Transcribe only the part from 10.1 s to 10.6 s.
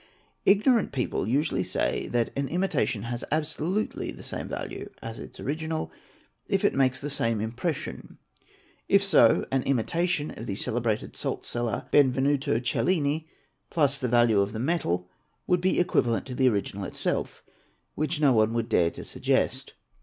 of the